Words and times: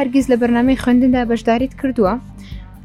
هەرگیز 0.00 0.26
لە 0.32 0.36
بەرنمەی 0.42 0.78
خوێندندا 0.82 1.22
بەشداریت 1.30 1.72
کردووە 1.80 2.12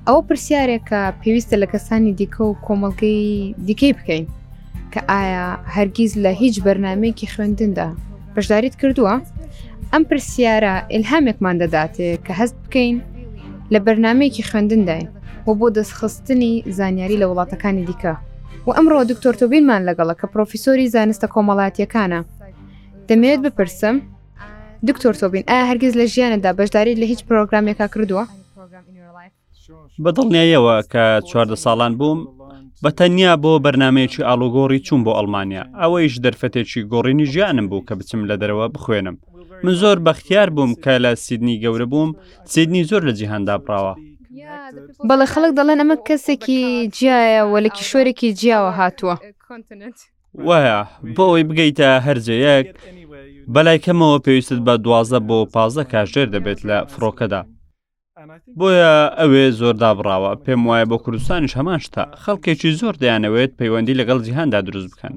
ئەوە 0.08 0.22
پرسیارێکە 0.28 1.02
پێویستە 1.22 1.56
لە 1.64 1.68
کەسانی 1.74 2.14
دیکە 2.20 2.42
و 2.50 2.54
کۆمەڵگەی 2.66 3.22
دیکەی 3.68 3.94
بکەین 3.98 4.26
کە 4.94 5.02
ئایا 5.12 5.48
هەرگیز 5.76 6.12
لە 6.24 6.32
هیچ 6.42 6.56
بەرنمەیەکی 6.66 7.28
خوێندندا 7.34 7.88
بەشداریت 8.36 8.76
کردووە 8.82 9.14
ئەم 9.92 10.04
پرسیارە 10.10 10.76
ئلهامێکمان 10.96 11.56
دەداتێ 11.62 12.10
کە 12.26 12.34
هەست 12.40 12.58
بکەین 12.64 12.96
لە 13.74 13.80
بەرنمەیەکی 13.86 14.44
خوێندندای 14.50 15.04
و 15.48 15.52
بۆ 15.60 15.68
دەستخستنی 15.78 16.52
زانیاری 16.78 17.18
لە 17.22 17.26
وڵاتەکانی 17.30 17.84
دیکە 17.90 18.14
و 18.68 18.70
ئەمڕۆ 18.76 19.02
دکتۆر 19.12 19.34
تۆبینمان 19.42 19.82
لەگەڵە 19.90 20.16
کە 20.20 20.26
پرۆفیسۆری 20.34 20.92
زانستە 20.96 21.28
کۆمەڵاتیەکانە 21.34 22.20
دەمەوێت 23.08 23.42
بپرسم 23.46 23.96
دکتۆر 24.90 25.14
تۆبین 25.22 25.44
ئا 25.54 25.58
هەرگیز 25.70 25.94
لە 26.00 26.06
ژیانەدا 26.16 26.52
بەشداری 26.60 26.94
لە 27.02 27.06
هیچ 27.12 27.22
پرۆگرامێکا 27.30 27.88
کردووە 27.94 28.24
بەدڵنیایەوە 30.06 30.76
کە 30.92 31.04
چواردە 31.30 31.58
ساڵان 31.66 31.94
بووم 32.00 32.22
بەتەنیا 32.84 33.34
بۆ 33.44 33.54
بەرنمەیەکی 33.66 34.26
ئالوگۆڕی 34.28 34.84
چوون 34.86 35.02
بۆ 35.06 35.12
ئەلمانیا 35.18 35.64
ئەوەیش 35.82 36.16
دەرفەتێکی 36.26 36.82
گۆڕینی 36.94 37.26
ژیانم 37.34 37.68
بوو 37.72 37.86
کە 37.88 37.94
بچم 38.00 38.22
لە 38.30 38.36
دەرەوە 38.42 38.66
بخوێنم 38.76 39.16
من 39.64 39.74
زۆر 39.82 39.98
بەختیار 40.08 40.50
بووم 40.56 40.72
کە 40.84 40.94
لە 41.04 41.12
سیدنی 41.26 41.62
گەورە 41.64 41.88
بووم 41.94 42.12
سیدنی 42.54 42.84
زۆر 42.90 43.02
لە 43.10 43.14
جیهندا 43.20 43.56
بڕاوە 43.64 43.94
بەڵێ 45.08 45.28
خەڵک 45.34 45.52
دەڵێن 45.60 45.80
ئەمە 45.82 45.98
کەسێکی 46.08 46.60
جیایە 46.96 47.44
وە 47.52 47.60
لە 47.66 47.70
کیشۆرێکی 47.78 48.30
جیاوە 48.40 48.72
هاتووە 48.80 49.16
وایە 50.48 50.80
بۆ 51.16 51.24
ئەوی 51.30 51.44
بگەیتە 51.50 51.90
هەرجەیەک 52.06 52.68
بەلای 53.54 53.80
کەمەوە 53.86 54.18
پێویستت 54.26 54.60
بە 54.68 54.74
دوازە 54.86 55.20
بۆ 55.28 55.38
پازە 55.54 55.84
کاژێر 55.92 56.28
دەبێت 56.36 56.60
لە 56.70 56.78
فڕۆکەدا 56.92 57.42
بۆیە 58.60 58.94
ئەوێ 59.20 59.46
زۆر 59.60 59.76
دابڕاوە 59.84 60.32
پێم 60.44 60.62
وایە 60.68 60.86
بۆ 60.90 60.98
کوردستانیش 61.04 61.54
هەمان 61.60 61.80
شتا 61.86 62.04
خەڵکێکی 62.24 62.70
زۆر 62.82 62.94
دەیانەوێت 63.04 63.52
پەیوەندی 63.60 63.98
لەگەڵ 64.00 64.20
جیهاندا 64.26 64.60
دروست 64.68 64.90
بکەن 64.94 65.16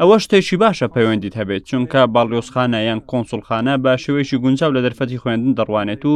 ئەوە 0.00 0.16
شتێکی 0.24 0.56
باشە 0.62 0.86
پەیوەندیت 0.94 1.34
هەبێت 1.40 1.62
چونکە 1.70 2.00
باڵیۆسخانە 2.14 2.80
یان 2.88 3.00
کۆنسڵخانە 3.10 3.74
بە 3.84 3.92
شێوەیەکی 4.02 4.38
گونجاو 4.42 4.70
لە 4.76 4.80
دەرفەتی 4.86 5.18
خوێندن 5.22 5.52
دەڕوانێت 5.58 6.02
و 6.10 6.14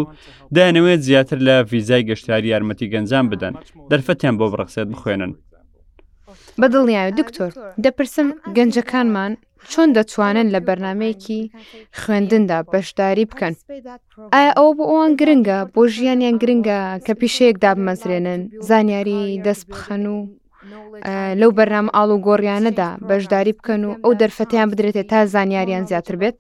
دایانەوێت 0.55 1.01
زیاتر 1.09 1.39
لە 1.49 1.57
ڤیزای 1.71 2.03
گەشتیاری 2.09 2.49
یارمەتی 2.53 2.91
گەنجام 2.93 3.27
بدەن 3.33 3.55
دەرفەتیان 3.91 4.35
بۆ 4.39 4.47
بڕخسێت 4.53 4.89
بخوێنن 4.95 5.33
بەدڵنیایە 6.61 7.11
دکتۆر 7.21 7.51
دەپرسم 7.85 8.29
گەنجەکانمان 8.57 9.33
چۆن 9.73 9.89
دەتوانن 9.97 10.47
لە 10.55 10.61
بەرنمەیەکی 10.67 11.41
خوێندندا 12.01 12.59
بەشداری 12.73 13.29
بکەن. 13.31 13.53
ئایا 14.35 14.51
ئەو 14.59 14.69
بۆ 14.77 14.85
ئەوان 14.91 15.13
گرنگە 15.21 15.59
بۆ 15.75 15.83
ژیانیان 15.95 16.37
گرنگە 16.43 16.79
کە 17.07 17.13
پیشەیەک 17.21 17.57
دابمەزرێنن 17.65 18.41
زانیاری 18.69 19.23
دەست 19.47 19.65
بخەن 19.71 20.05
و 20.15 20.19
لەو 21.41 21.51
بەرنام 21.59 21.87
ئاڵ 21.95 22.11
و 22.13 22.23
گۆڕیانەدا 22.27 22.91
بەشداری 23.09 23.57
بکەن 23.59 23.83
و 23.87 23.93
ئەو 24.05 24.13
دەرفەتیان 24.21 24.67
بدرێتێت 24.73 25.07
تا 25.13 25.21
زانیاریان 25.35 25.85
زیاتر 25.91 26.15
بێت. 26.23 26.39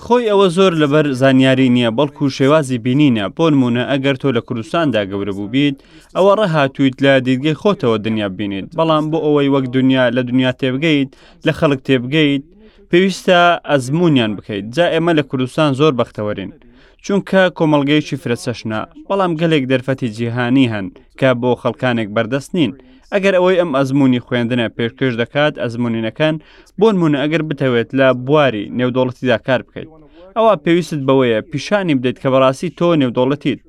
خۆی 0.00 0.26
ئەوە 0.30 0.48
زۆر 0.56 0.72
لەبەر 0.82 1.06
زانیاری 1.20 1.68
نییە 1.76 1.90
بەڵکو 1.98 2.24
شێوازی 2.36 2.78
بینینە 2.84 3.24
پۆنمونە 3.36 3.82
ئەگەر 3.90 4.14
تۆ 4.22 4.28
لە 4.36 4.40
کوردستاندا 4.46 5.02
گەورە 5.10 5.32
بوو 5.36 5.48
بیت 5.54 5.76
ئەوە 6.16 6.32
ڕەهاتویت 6.40 6.96
لە 7.04 7.12
دیدگەی 7.26 7.58
خۆتەوە 7.60 7.96
دنیا 8.06 8.28
بینیت 8.38 8.68
بەڵام 8.78 9.04
بۆ 9.10 9.18
ئەوەی 9.24 9.48
وەک 9.54 9.66
دنیا 9.76 10.04
لە 10.16 10.22
دنیا 10.28 10.52
تێبگەیت 10.60 11.10
لە 11.46 11.52
خەڵک 11.58 11.80
تێبگەیت 11.88 12.44
پێویستە 12.90 13.40
ئەزمونیان 13.70 14.32
بکەیت 14.36 14.66
جا 14.74 14.86
ئێمە 14.94 15.12
لە 15.18 15.22
کوردستان 15.28 15.70
زۆر 15.80 15.92
بەختەوەرین 16.00 16.52
چونکە 17.04 17.42
کۆمەلگەیکی 17.58 18.16
فرەسەشنا 18.22 18.80
بەڵام 19.08 19.32
گەلێک 19.40 19.64
دەرفەتی 19.72 20.08
جیهانی 20.16 20.70
هەن 20.72 20.86
کە 21.20 21.28
بۆ 21.40 21.50
خەڵکانێک 21.62 22.08
بەردەست 22.16 22.50
نین 22.56 22.72
ئەگەر 23.14 23.34
ئەوەی 23.36 23.60
ئەم 23.60 23.70
ئەزمموی 23.78 24.24
خوێندنە 24.26 24.66
پێشکەش 24.76 25.12
دەکات 25.22 25.54
ئەزمونینەکان 25.62 26.34
بۆ 26.80 26.88
نمونە 26.94 27.18
ئەگەر 27.22 27.42
بتەوێت 27.48 27.88
لە 27.98 28.06
بواری 28.26 28.64
نێودۆڵەتیدا 28.78 29.38
کار 29.46 29.60
بکەیت 29.66 29.88
ئەوە 30.36 30.52
پێویست 30.64 31.00
بەوەیە 31.06 31.38
پیشانی 31.50 31.96
بدەیت 31.98 32.18
کە 32.22 32.28
بەڕاستی 32.32 32.74
تۆ 32.78 32.88
نێودۆڵەتیت 33.00 33.60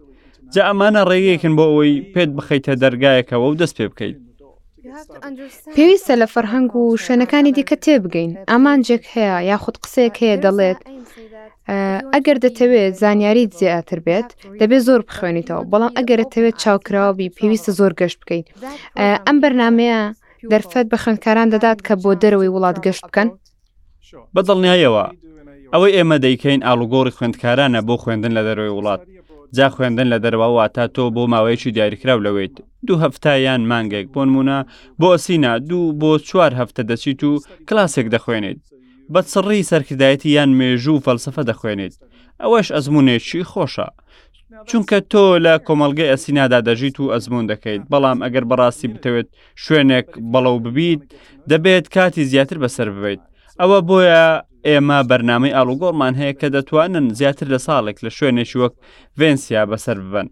جا 0.54 0.62
ئەمانە 0.70 1.02
ڕێگەیەکن 1.10 1.54
بۆ 1.58 1.66
ئەوەی 1.72 1.94
پێت 2.14 2.30
بخەیتە 2.38 2.74
دەرگایەکەوە 2.84 3.46
و 3.50 3.58
دەست 3.62 3.76
پێ 3.80 3.86
بکەیت 3.92 4.18
پێویستە 5.76 6.14
لە 6.22 6.28
فەرهەنگ 6.34 6.70
و 6.80 6.84
شوێنەکانی 7.04 7.54
دیکە 7.58 7.78
تێبگەین 7.86 8.32
ئامانجێک 8.52 9.04
هەیە 9.14 9.38
یاخود 9.52 9.76
قسێک 9.84 10.14
هەیە 10.22 10.38
دەڵێت 10.46 10.80
ئەگەر 12.16 12.38
دەتەوێت 12.46 12.94
زانیاری 13.02 13.46
زیاتر 13.60 14.00
بێت 14.08 14.30
دەبێت 14.60 14.84
زۆر 14.88 15.02
بخوێنیتەوە 15.10 15.64
بەڵام 15.72 15.94
ئەگەر 15.98 16.20
دەتەوێت 16.24 16.56
چاوکراوبی 16.64 17.34
پێویستە 17.38 17.72
زۆر 17.80 17.92
گەشت 18.02 18.18
بکەین 18.22 18.44
ئەم 19.28 19.38
بەرنمەیە 19.44 20.02
دەرفەت 20.52 20.86
بە 20.92 20.98
خوێنکاران 21.04 21.48
دەدات 21.54 21.80
کە 21.88 21.94
بۆ 22.04 22.12
دەرەوەی 22.24 22.54
وڵات 22.56 22.78
گەشت 22.86 23.04
بکەن 23.08 23.28
بەدڵنیایەوە 24.36 25.06
ئەوەی 25.74 25.96
ئێمە 25.98 26.18
دەیکەین 26.26 26.60
ئالوگۆڕی 26.68 27.16
خوێندکارانە 27.16 27.80
بۆ 27.88 27.96
خوێندن 28.02 28.32
لە 28.38 28.42
دەرەوەی 28.48 28.76
وڵات 28.78 29.02
جا 29.58 29.68
خوێندن 29.76 30.08
لە 30.14 30.18
دەرەوەوە 30.24 30.64
تا 30.76 30.84
تۆ 30.96 31.04
بۆ 31.16 31.24
ماوەیەکی 31.34 31.74
دیاریکرااو 31.76 32.24
لەوێت 32.26 32.56
دوو 32.88 32.98
هەفتایان 33.04 33.62
مانگێک 33.72 34.08
بۆنمونە 34.16 34.60
بۆ 35.00 35.08
ئەسینا 35.14 35.52
دوو 35.70 35.96
بۆ 36.02 36.12
چوار 36.28 36.52
هەفتە 36.60 36.82
دەچیت 36.90 37.22
و 37.28 37.32
کلاسێک 37.70 38.08
دەخوێنێت 38.14 38.60
بە 39.12 39.22
چڕی 39.32 39.64
سەرکردایەتی 39.72 40.30
یان 40.38 40.52
مێژوو 40.60 40.96
و 40.98 41.04
فەلسفە 41.06 41.42
دەخوێنیت 41.50 41.94
ئەوەش 42.42 42.68
ئەزمونێکی 42.76 43.44
خۆشە 43.52 43.88
چونکە 44.70 44.98
تۆ 45.12 45.26
لە 45.46 45.54
کۆمەلگەی 45.68 46.12
ئەسینادا 46.12 46.60
دەژیت 46.68 46.98
و 47.00 47.12
ئەزمون 47.14 47.46
دەکەیت 47.52 47.84
بەڵام 47.92 48.20
ئەگەر 48.24 48.46
بەڕاستی 48.50 48.88
بتەوێت 48.94 49.28
شوێنێک 49.64 50.08
بەڵەو 50.34 50.58
ببیت 50.66 51.02
دەبێت 51.52 51.86
کاتی 51.96 52.24
زیاتر 52.32 52.58
بەسەر 52.64 52.88
ببیت 52.96 53.22
ئەوە 53.60 53.80
بۆیە 53.88 54.28
ئێمە 54.68 55.00
بەرنامەی 55.10 55.56
ئالوگۆڵمان 55.58 56.14
هەیە 56.20 56.34
کە 56.40 56.48
دەتوانن 56.56 57.06
زیاتر 57.20 57.48
لە 57.54 57.60
ساڵێک 57.68 57.98
لە 58.06 58.10
شوێنێکی 58.18 58.58
وەک 58.62 58.74
ڤێنسیا 59.20 59.62
بەسەر 59.72 59.98
ببن 60.06 60.28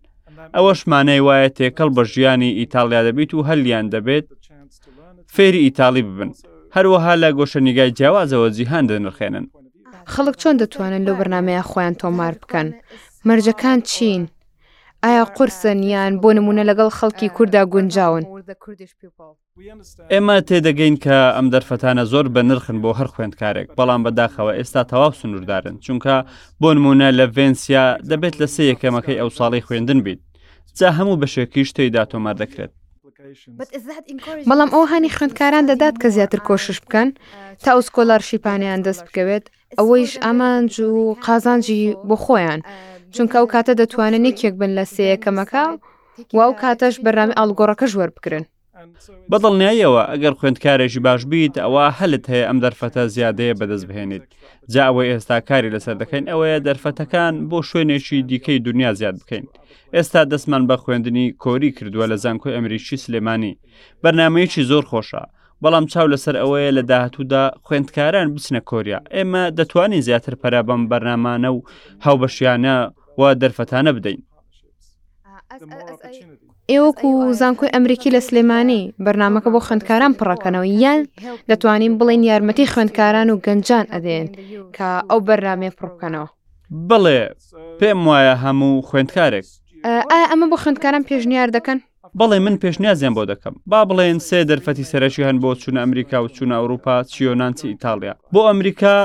ئەوەشمانەی 0.55 1.21
وایە 1.27 1.49
تێکەڵ 1.57 1.89
بە 1.95 2.03
ژیانی 2.13 2.51
ئیتالیا 2.59 3.01
دەبیت 3.07 3.31
و 3.33 3.45
هەلیان 3.49 3.85
دەبێت 3.93 4.25
فێری 5.35 5.61
ئیتالی 5.65 6.03
ببن 6.09 6.31
هەروەها 6.75 7.13
لە 7.23 7.29
گۆشەنیگای 7.37 7.91
جیاوازەوە 7.97 8.49
جیهان 8.57 8.83
دەنرخێنن 8.91 9.45
خەڵک 10.13 10.35
چۆن 10.41 10.55
دەتوانن 10.61 11.03
لەو 11.07 11.15
بەرنمەیە 11.19 11.61
خۆیان 11.69 11.95
تۆمار 12.01 12.33
بکەن 12.41 12.67
مەرجەکان 13.27 13.79
چین 13.91 14.21
ئایا 15.03 15.23
قرسەنیان 15.37 16.11
بۆ 16.21 16.29
نمونە 16.37 16.63
لەگەڵ 16.69 16.89
خەڵکی 16.97 17.27
کووردا 17.35 17.63
گونجاون 17.73 18.23
ئێمە 20.13 20.37
تێدەگەین 20.47 20.95
کە 21.03 21.17
ئەم 21.35 21.47
دەرفەتانە 21.53 22.03
زۆر 22.11 22.25
بە 22.35 22.41
نرخن 22.49 22.77
بۆ 22.83 22.89
هەر 22.99 23.07
خوێندکارێک 23.13 23.67
بەڵام 23.77 24.01
بەداخەوە 24.05 24.51
ئێستا 24.57 24.83
تەواو 24.91 25.17
سنووردارن 25.19 25.75
چونکە 25.85 26.15
بۆ 26.61 26.69
نمونە 26.77 27.07
لە 27.19 27.25
ڤێنسیا 27.35 27.85
دەبێت 28.11 28.35
لە 28.41 28.47
سێ 28.53 28.63
یەکەمەکەی 28.71 29.19
ئەو 29.21 29.29
ساڵی 29.37 29.61
خوێندن 29.65 29.99
بیت 30.05 30.19
جا 30.77 30.89
هەموو 30.97 31.19
بەشێکیش 31.21 31.69
تێدا 31.77 32.03
تۆمار 32.11 32.35
دەکرێت 32.43 32.73
بەڵام 34.49 34.69
ئەو 34.75 34.83
هانی 34.91 35.13
خوێندکاران 35.15 35.65
دەدات 35.71 35.95
کە 36.01 36.07
زیاتر 36.15 36.39
کۆشش 36.47 36.77
بکەن 36.85 37.09
تا 37.63 37.69
ئوسکۆلار 37.75 38.21
شیپانیان 38.29 38.79
دەست 38.87 39.03
بکەوێت 39.07 39.45
ئەوەیش 39.77 40.11
ئامانج 40.23 40.71
و 40.97 41.01
قازانجی 41.25 41.81
بۆ 42.07 42.15
خۆیان 42.23 42.59
uh, 42.63 42.67
چونکە 43.15 43.35
ئەو 43.39 43.47
کاتە 43.53 43.73
دەتوانن 43.81 44.23
یەکێک 44.29 44.53
بن 44.61 44.71
لە 44.77 44.85
سەیەکەمەکە 44.95 45.63
و 46.33 46.37
ئەو 46.43 46.53
کاتەش 46.61 46.95
بەرامی 47.05 47.37
ئالگۆڕەکە 47.39 47.85
ژوەر 47.93 48.09
بکرن. 48.15 48.43
بەدڵنیاییەوە 49.31 50.03
ئەگەر 50.11 50.33
خوێندکارێکی 50.39 50.99
باش 51.07 51.21
بیت 51.31 51.55
ئەوە 51.63 51.85
هەلت 51.99 52.23
هەیە 52.31 52.45
ئەم 52.47 52.57
دەرفەتە 52.65 53.01
زیادەیە 53.15 53.53
بەدەست 53.59 53.85
بهێنیت 53.89 54.25
جا 54.73 54.81
ئەوەی 54.87 55.11
ئێستا 55.13 55.37
کاری 55.49 55.73
لەسەر 55.75 55.95
دەکەین 56.01 56.25
ئەوەیە 56.31 56.57
دەرفەتەکان 56.67 57.33
بۆ 57.49 57.57
شوێنێکی 57.69 58.19
دیکەی 58.29 58.59
دنیا 58.67 58.91
زیاد 58.99 59.15
بکەین 59.21 59.45
ئێستا 59.95 60.21
دەستمان 60.31 60.63
بە 60.69 60.75
خوێندنی 60.83 61.27
کۆری 61.43 61.71
کردووە 61.77 62.05
لە 62.11 62.15
زانکۆی 62.23 62.55
ئەمریکی 62.57 63.01
سلێمانی 63.05 63.53
بەرنمەیەکی 64.03 64.63
زۆر 64.69 64.83
خۆشە 64.91 65.23
بەڵام 65.63 65.85
چاو 65.91 66.07
لەسەر 66.13 66.35
ئەوەیە 66.41 66.71
لە 66.77 66.83
داهاتوودا 66.89 67.43
خوێندکاران 67.65 68.27
بچنە 68.35 68.61
کۆریا 68.69 68.99
ئێمە 69.15 69.43
دەتوانین 69.57 70.03
زیاتر 70.07 70.33
پەرا 70.41 70.61
بەم 70.67 70.81
بەرنامانە 70.91 71.49
و 71.55 71.59
هاوبەشیانە 72.05 72.75
و 73.17 73.21
دەرفەتانە 73.41 73.91
بدەین 73.97 74.21
ئێوەکو 76.71 77.09
زانکۆی 77.39 77.73
ئەمریکی 77.73 78.11
لە 78.15 78.19
سلێمانی 78.27 78.81
بەرنمەکە 79.05 79.49
بۆ 79.53 79.59
خوێندکاران 79.65 80.13
پڕەکەنەوە 80.19 80.65
یان 80.83 81.01
دەتوانین 81.49 81.93
بڵین 81.99 82.21
یارمەتی 82.29 82.71
خوێندکاران 82.73 83.29
و 83.29 83.41
گەنجان 83.45 83.85
ئەدێن 83.93 84.27
کە 84.75 84.89
ئەو 85.09 85.19
بەرنامێ 85.27 85.69
پڕبکەنەوە 85.77 86.29
بڵێ 86.89 87.21
پێم 87.79 87.99
وایە 88.09 88.35
هەموو 88.43 88.83
خوێندکارێک 88.87 89.47
ئایا 90.11 90.25
ئەمە 90.31 90.45
بۆ 90.51 90.57
خوێندکاران 90.63 91.03
پێشنیار 91.09 91.49
دەکەن 91.57 91.79
بەڵێ 92.19 92.37
من 92.45 92.55
پێشنیازیان 92.63 93.13
بۆ 93.17 93.23
دەکەم 93.31 93.55
با 93.71 93.79
بڵێن 93.89 94.19
سێ 94.27 94.39
دەرفەتی 94.49 94.89
سەرەکی 94.91 95.25
هەن 95.27 95.37
بۆ 95.43 95.49
چوونە 95.61 95.79
ئەمریکا 95.83 96.17
و 96.23 96.31
چوونە 96.35 96.55
ئەوروپا 96.59 96.95
چیۆنانسی 97.13 97.67
ئیتالیا 97.71 98.13
بۆ 98.33 98.41
ئەمریکا 98.49 98.97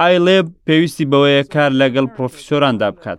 ئایلێب 0.00 0.46
پێویستی 0.66 1.08
بەوەیە 1.10 1.42
کار 1.54 1.70
لەگەڵ 1.80 2.06
پرۆفیسۆراندا 2.16 2.88
بکات 2.96 3.18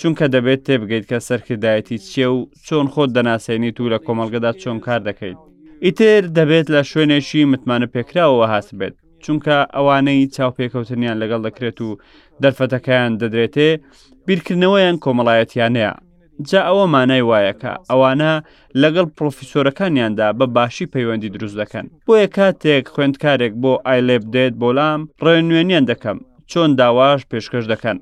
چونکە 0.00 0.26
دەبێت 0.34 0.60
تێبگەیت 0.66 1.04
کە 1.10 1.18
سەرکردایەتی 1.28 1.98
چیە 2.10 2.26
و 2.36 2.40
چۆن 2.66 2.86
خۆت 2.92 3.10
دەناسێنیت 3.16 3.76
و 3.80 3.88
لە 3.92 3.98
کۆمەلگەدا 4.06 4.50
چۆن 4.62 4.78
کار 4.86 5.00
دەکەیت 5.08 5.38
ئیتر 5.86 6.22
دەبێت 6.38 6.66
لە 6.74 6.82
شوێنێکی 6.90 7.42
متمانە 7.52 7.88
پێکراوەوە 7.94 8.46
هاست 8.52 8.72
بێت 8.80 8.94
چونکە 9.24 9.56
ئەوانەی 9.76 10.30
چاوپێکەوتنیان 10.36 11.16
لەگەڵ 11.22 11.40
دەکرێت 11.46 11.78
و 11.86 11.88
دەرفەتەکەیان 12.42 13.12
دەدرێتێ 13.20 13.70
بیرکردنەوەیان 14.26 14.96
کۆمەڵایەتیانەیە 15.04 15.92
جا 16.48 16.60
ئەوە 16.68 16.84
مانای 16.94 17.24
وایەکە 17.30 17.72
ئەوانە 17.90 18.32
لەگەڵ 18.82 19.06
پرۆفیسۆرەکانیاندا 19.18 20.28
بە 20.38 20.46
باشی 20.56 20.90
پەیوەندی 20.94 21.30
دروست 21.34 21.56
دەکەن 21.60 21.86
بۆیە 22.06 22.28
کاتێک 22.36 22.84
خوێندکارێک 22.94 23.52
بۆ 23.62 23.72
ئایلێب 23.86 24.24
دێت 24.34 24.54
بۆلام 24.62 25.00
ڕێنوێنیان 25.24 25.84
دەکەم 25.90 26.18
چۆن 26.50 26.70
داواش 26.80 27.20
پێشکەش 27.30 27.64
دەکەن 27.72 27.96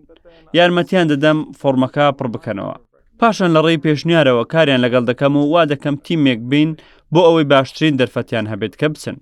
یارمەتیان 0.59 1.07
دەدەم 1.13 1.39
فۆرمەکە 1.61 2.07
پڕ 2.19 2.27
بکەنەوە 2.35 2.75
پاشان 3.21 3.51
لە 3.57 3.61
ڕێی 3.67 3.83
پێشنیارەوە 3.85 4.49
کاریان 4.53 4.81
لەگەڵ 4.85 5.03
دەکەم 5.11 5.33
و 5.37 5.43
وا 5.53 5.63
دەکەم 5.73 5.97
تیمێک 6.05 6.41
بین 6.51 6.71
بۆ 7.13 7.21
ئەوەی 7.27 7.49
باشترین 7.53 7.99
دەرفەتیان 8.01 8.47
هەبێت 8.53 8.75
کە 8.81 8.87
بچن 8.93 9.17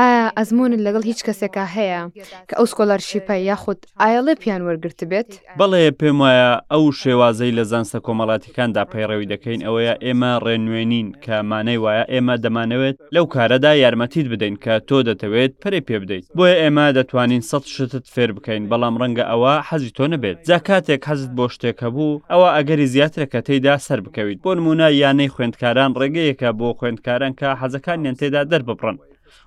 ئایا 0.00 0.26
ئەزمونت 0.40 0.80
لەگەڵ 0.86 1.02
هیچ 1.10 1.20
کەسێکە 1.26 1.64
هەیە 1.76 2.00
کە 2.48 2.54
ئەو 2.58 2.66
سکۆلەرشیپە 2.72 3.34
یاخود 3.50 3.78
ئایاڵێ 4.02 4.34
پیان 4.42 4.62
وەرگرت 4.66 5.00
بێت 5.10 5.30
بەڵێ 5.60 5.82
پێم 6.00 6.16
وایە 6.22 6.50
ئەو 6.72 6.84
شێوازەی 7.00 7.56
لە 7.58 7.64
زانسە 7.70 7.98
کۆمەڵاتەکاندا 8.06 8.82
پەیڕەوی 8.92 9.28
دەکەین 9.32 9.60
ئەوەیە 9.66 9.94
ئێمە 10.04 10.32
ڕێنوێنین 10.44 11.08
کە 11.24 11.36
مانەی 11.50 11.78
وایە 11.84 12.04
ئێمە 12.12 12.34
دەمانەوێت 12.44 12.96
لەو 13.14 13.24
کارەدا 13.34 13.72
یارمەتیت 13.82 14.26
بدەین 14.32 14.56
کە 14.64 14.74
تۆ 14.88 14.96
دەتەوێت 15.08 15.52
پرێ 15.62 15.80
پێ 15.86 15.96
بدەیت 16.02 16.24
بۆیە 16.36 16.54
ئێمە 16.62 16.86
دەتوانین 16.96 17.42
سە 17.50 17.58
شتت 17.74 18.04
فێر 18.14 18.30
بکەین 18.36 18.62
بەڵام 18.70 18.94
ڕەنگە 19.00 19.24
ئەوە 19.30 19.54
حەزی 19.68 19.92
تۆ 19.96 20.04
نەبێت 20.12 20.38
جاکاتێک 20.48 21.02
حەزت 21.08 21.30
بۆ 21.38 21.44
شتێکە 21.54 21.88
بوو 21.94 22.20
ئەوە 22.32 22.48
ئەگەری 22.56 22.86
زیاترەکە 22.94 23.40
تێدا 23.48 23.74
سەر 23.86 24.00
بکەویت 24.06 24.38
بۆ 24.44 24.50
نمونە 24.58 24.86
یانەی 25.02 25.32
خوێندکاران 25.34 25.90
ڕێگەیەکە 26.00 26.48
بۆ 26.58 26.68
خوێندکاران 26.78 27.32
کە 27.40 27.48
حەزەکانیان 27.60 28.16
تێدا 28.20 28.42
دەربپڕن 28.52 28.98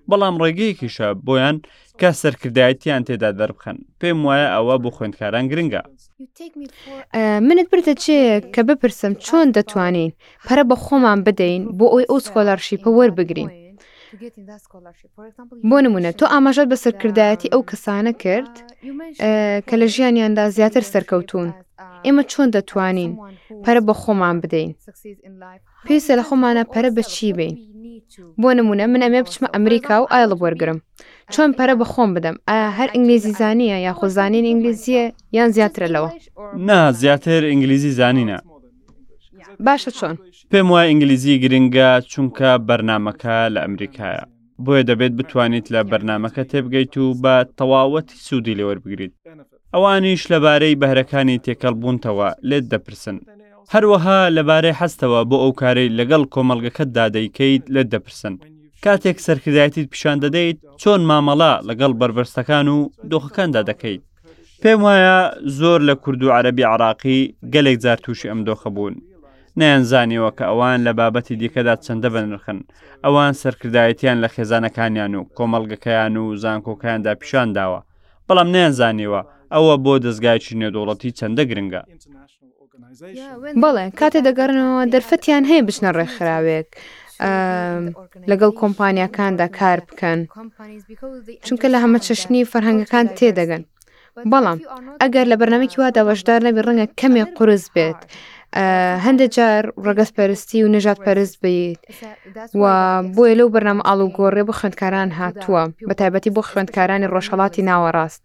بەڵام 0.09 0.35
ڕێگەیەکیشە 0.43 1.07
بۆیان 1.25 1.57
کە 1.99 2.09
سەرکردایەتیان 2.21 3.01
تێدا 3.07 3.29
دەربخەن 3.39 3.77
پێم 3.99 4.17
وایە 4.27 4.47
ئەوە 4.55 4.75
بۆ 4.83 4.89
خوێندکاران 4.95 5.45
گرنگە 5.51 5.81
منت 7.47 7.67
بردە 7.71 7.93
چێ 8.03 8.19
کە 8.53 8.61
بپرسم 8.69 9.13
چۆن 9.25 9.47
دەتوانین 9.57 10.11
پرە 10.45 10.63
بە 10.69 10.75
خۆمان 10.83 11.19
بدەین 11.27 11.63
بۆ 11.77 11.85
ئەوی 11.91 12.09
ئەو 12.09 12.19
سکۆلارشیپە 12.25 12.89
وەربگرین 12.97 13.49
بۆ 15.69 15.75
نمونە 15.85 16.11
تۆ 16.19 16.25
ئاماژەت 16.33 16.67
بە 16.71 16.75
سەرکردایەتی 16.83 17.51
ئەو 17.53 17.61
um, 17.63 17.67
کەسانە 17.69 18.13
کرد 18.23 18.53
uh, 18.57 19.59
کە 19.67 19.75
لە 19.81 19.87
ژیانیاندا 19.93 20.43
زیاتر 20.57 20.83
سەرکەوتون 20.93 21.47
uh, 21.51 21.55
ئێمە 22.05 22.23
چۆن 22.31 22.49
دەتوانین 22.55 23.11
پەرە 23.65 23.81
بە 23.87 23.93
خۆمان 24.01 24.35
بدەین 24.43 24.71
پێویستە 25.87 26.13
لە 26.19 26.23
خۆمانە 26.27 26.63
پەرە 26.73 26.89
بە 26.97 27.03
چی 27.13 27.33
بین 27.37 27.55
بۆ 28.41 28.49
نمونە 28.59 28.85
من 28.93 29.01
ئەمێ 29.05 29.21
بچمە 29.25 29.47
ئەمریکا 29.55 29.95
و 30.01 30.07
ئایڵە 30.13 30.35
وەرگرم 30.43 30.79
چۆن 31.33 31.49
پەرە 31.57 31.75
بە 31.79 31.85
خۆم 31.93 32.11
بدەم 32.15 32.35
ئایا 32.49 32.69
هەر 32.77 32.89
ئینگلیزی 32.95 33.33
زانیە 33.39 33.77
یا 33.87 33.93
خۆزانین 33.99 34.45
ئینگلیزیە 34.49 35.05
یان 35.37 35.49
زیاترە 35.55 35.87
لەوە 35.95 36.09
نا 36.67 36.91
زیاتر 37.01 37.41
ئینگلیزی 37.51 37.93
زانینە 37.99 38.37
باشە 39.67 39.91
چۆن 39.97 40.15
پێم 40.51 40.67
وای 40.73 40.87
ئینگلیزی 40.89 41.39
گرنگە 41.43 41.89
چونکە 42.11 42.49
بەرنمەکە 42.67 43.37
لە 43.55 43.59
ئەمریکایە 43.63 44.23
بۆیە 44.65 44.83
دەبێت 44.89 45.13
بتوانیت 45.19 45.67
لە 45.73 45.81
بەرنمەکە 45.91 46.43
تێبگەیت 46.51 46.93
و 47.03 47.07
بە 47.23 47.35
تەواوەتی 47.59 48.21
سوودی 48.27 48.55
لێوەربگریت 48.59 49.13
ئەوانیش 49.73 50.23
لەبارەی 50.33 50.79
بەهرەکانی 50.81 51.37
تێکەڵبوونتەوە 51.45 52.29
لێت 52.49 52.65
دەپرسن 52.73 53.17
هەروەها 53.73 54.19
لەبارەی 54.37 54.77
هەستەوە 54.81 55.19
بۆ 55.29 55.37
ئەو 55.43 55.51
کارەی 55.61 55.89
لەگەڵ 55.99 56.23
کۆمەلگەکەت 56.33 56.89
دادەیکەیت 56.97 57.63
لێت 57.73 57.87
دەپرسن 57.93 58.35
کاتێک 58.85 59.17
سەرکردایەتیت 59.27 59.87
پیشان 59.93 60.17
دەدەیت 60.23 60.57
چۆن 60.81 61.01
مامەڵا 61.09 61.53
لەگەڵ 61.69 61.91
بربەرستەکان 61.99 62.67
و 62.75 62.79
دۆخەکاندا 63.11 63.61
دەکەیت 63.69 64.03
پێم 64.61 64.79
وایە 64.85 65.17
زۆر 65.59 65.79
لە 65.89 65.95
کورد 66.03 66.21
و 66.23 66.33
عەربی 66.37 66.63
عراقی 66.73 67.19
گەلێک 67.53 67.77
جار 67.83 67.97
تووشی 68.05 68.29
ئەم 68.31 68.41
دۆخە 68.49 68.69
بوون 68.75 68.95
نەیانزانیەوە 69.61 70.31
کە 70.37 70.43
ئەوان 70.49 70.79
لە 70.87 70.91
بابەتی 70.99 71.35
دیکەدا 71.41 71.75
چەندە 71.85 72.07
بنرخن 72.13 72.59
ئەوان 73.05 73.33
سەرکردایەتیان 73.41 74.17
لە 74.23 74.27
خێزانەکانیان 74.35 75.13
و 75.19 75.23
کۆمەڵگەکەیان 75.37 76.13
و 76.21 76.25
زانکۆکەیاندا 76.43 77.11
پیشان 77.21 77.49
داوە 77.57 77.79
بەڵام 78.27 78.49
نەیانزانیەوە 78.55 79.21
ئەوە 79.53 79.75
بۆ 79.85 79.93
دەستگایکی 80.05 80.55
نێدوڵەتی 80.61 81.15
چەندە 81.19 81.43
گرنگە. 81.49 81.81
بەڵێ 83.63 83.85
کاتێ 83.99 84.19
دەگەڕنەوە 84.27 84.81
دەرفەتیان 84.93 85.43
هەیە 85.49 85.63
بچنە 85.67 85.89
ڕێکخراوێک. 85.97 86.69
لەگەڵ 88.31 88.51
کۆمپانیەکاندا 88.61 89.47
کار 89.57 89.79
بکەن 89.87 90.19
چونکە 91.45 91.67
لە 91.73 91.77
هەمە 91.83 91.99
چەشنی 92.07 92.45
فەرهنگەکان 92.51 93.05
تێدەگەن 93.17 93.63
بەڵام 94.31 94.59
ئەگەر 95.01 95.25
لە 95.31 95.35
بەرنمێکی 95.39 95.79
وا 95.81 95.89
داوەشدار 95.95 96.39
نەبی 96.47 96.61
ڕەنگە 96.67 96.87
کەمێ 97.01 97.23
قرس 97.37 97.65
بێت 97.75 97.99
هەندێک 99.05 99.29
جار 99.37 99.63
ڕگەز 99.87 100.09
پەرستی 100.17 100.63
و 100.63 100.67
نەژات 100.75 100.99
پەرست 101.05 101.35
بیت 101.43 101.79
و 102.61 102.63
بۆیە 103.15 103.35
لەو 103.39 103.49
بەرنام 103.55 103.79
ئاڵوگۆڕێ 103.87 104.43
بۆ 104.47 104.53
خوێندکاران 104.59 105.09
هاتووە 105.19 105.63
بە 105.89 105.93
تایبەتی 105.99 106.31
بۆ 106.35 106.41
خوێندکارانی 106.49 107.07
ڕۆژهڵاتی 107.13 107.65
ناوەڕاست. 107.69 108.21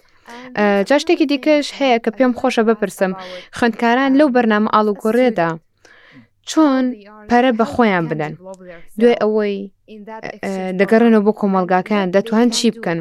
جا 0.88 0.96
شتێکی 1.02 1.26
دیکەش 1.32 1.66
هەیە 1.78 1.98
کە 2.04 2.10
پێم 2.18 2.32
خۆشە 2.40 2.62
بپرسم 2.68 3.12
خوێندکاران 3.58 4.10
لەو 4.20 4.28
بەرنامە 4.34 4.68
ئاڵوگۆڕێدا 4.74 5.50
چۆن 6.50 6.84
پەرە 7.30 7.50
بە 7.58 7.64
خۆیان 7.74 8.04
بدەن 8.10 8.32
دوێ 9.00 9.14
ئەوەی 9.22 9.56
دەگەڕێنەوە 10.80 11.24
بۆ 11.26 11.32
کۆمەلگاکەیان 11.40 12.08
دەتوان 12.16 12.48
چی 12.56 12.66
بکەن 12.74 12.98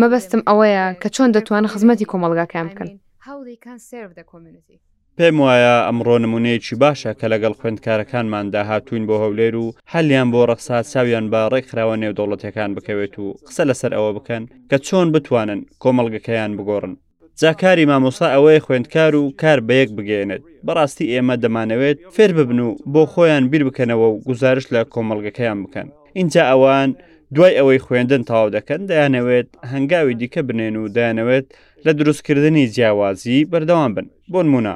مەبەستم 0.00 0.40
ئەوەیە 0.48 0.84
کە 1.02 1.08
چۆن 1.14 1.30
دەتوان 1.36 1.64
خزمەتی 1.72 2.06
کۆمەلگاکەیان 2.12 2.66
بکەن. 2.70 2.88
How 3.28 3.38
they 3.48 3.58
can 3.66 3.78
serve 3.92 4.10
the 4.18 4.24
community. 4.32 4.76
پێم 5.18 5.36
وایە 5.44 5.74
ئەمڕۆ 5.86 6.16
نمونەیەکی 6.24 6.74
باشە 6.82 7.10
کە 7.20 7.26
لەگەڵ 7.32 7.52
خوێندکارەکانماندا 7.58 8.62
هاتوین 8.70 9.04
بۆ 9.08 9.16
هەولێر 9.22 9.54
و 9.64 9.66
هەلیان 9.94 10.28
بۆ 10.32 10.40
ڕەخسا 10.50 10.78
چاویان 10.92 11.26
بە 11.32 11.40
ڕێکخراوە 11.52 11.94
نێودەوڵەتەکان 12.02 12.70
بکەوێت 12.76 13.14
و 13.22 13.26
قسە 13.48 13.62
لەسەر 13.70 13.92
ئەوە 13.96 14.10
بکەن 14.16 14.42
کە 14.70 14.76
چۆن 14.86 15.08
بتوانن 15.14 15.60
کۆمەڵگەکەیان 15.82 16.52
بگۆڕن 16.58 16.94
جاکاری 17.40 17.88
مامۆستا 17.90 18.26
ئەوەی 18.34 18.60
خوێندکار 18.64 19.12
و 19.16 19.24
کار 19.40 19.58
بەیەک 19.68 19.90
بگەێنێت 19.98 20.42
بەڕاستی 20.66 21.06
ئێمە 21.12 21.34
دەمانەوێت 21.44 21.98
فێر 22.14 22.30
ببن 22.38 22.58
و 22.66 22.68
بۆ 22.92 23.02
خۆیان 23.12 23.44
بیر 23.50 23.62
بکەنەوە 23.68 24.06
و 24.12 24.20
گزارش 24.28 24.64
لە 24.74 24.80
کۆمەڵگەکەیان 24.94 25.58
بکەن 25.64 25.88
اینجا 26.18 26.42
ئەوان 26.50 26.90
دوای 27.34 27.52
ئەوەی 27.58 27.80
خوێندن 27.84 28.22
تاو 28.30 28.46
دەکەن 28.56 28.80
دەیانەوێت 28.90 29.48
هەنگاوی 29.72 30.14
دیکە 30.20 30.40
بنێن 30.48 30.74
و 30.82 30.88
دەیانەوێت 30.96 31.46
لە 31.86 31.90
دروستکردنی 31.98 32.66
جیاوازی 32.74 33.38
بەردەوام 33.50 33.92
بن 33.96 34.06
بۆ 34.32 34.40
نمونە 34.46 34.74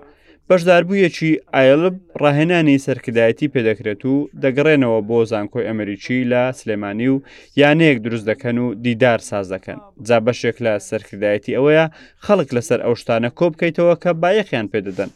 بەشداربوویەکی 0.50 1.30
ئایلب 1.56 1.94
ڕاهێنانی 2.22 2.82
سەرکدایەتی 2.86 3.50
پێدەکرێت 3.54 4.02
و 4.10 4.14
دەگەڕێنەوە 4.42 4.98
بۆ 5.08 5.18
زانکۆی 5.30 5.66
ئەمریکی 5.68 6.28
لە 6.32 6.42
سلێمانی 6.60 7.08
و 7.12 7.22
یانەیەک 7.60 7.98
دروست 8.04 8.26
دەکەن 8.30 8.56
و 8.64 8.66
دیدار 8.84 9.20
ساز 9.28 9.46
دەکەن 9.54 9.78
جا 10.06 10.18
بەشێک 10.26 10.56
لە 10.64 10.72
سەرکردایەتی 10.88 11.56
ئەوەیە 11.56 11.86
خەڵک 12.26 12.48
لەسەر 12.56 12.78
ئەو 12.84 12.94
شتانە 13.00 13.30
کۆ 13.38 13.46
بکەیتەوە 13.52 13.94
کە 14.02 14.10
بایەخیان 14.22 14.66
پێدەدەن 14.72 15.10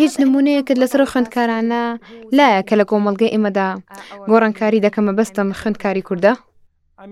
هیچ 0.00 0.14
نمونەیەکت 0.22 0.76
لەسەر 0.82 1.00
خوندکارانە 1.12 1.82
لایە 2.36 2.60
کە 2.68 2.74
لە 2.80 2.84
کۆمەلگەی 2.90 3.32
ئێمەدا 3.34 3.68
گۆڕانکاری 4.30 4.84
دەکەمە 4.86 5.12
بەستم 5.18 5.48
خوندکاری 5.60 6.02
کووردە؟ 6.08 6.32
Uh, 6.96 7.06